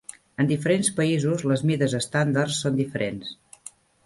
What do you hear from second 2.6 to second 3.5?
són diferents.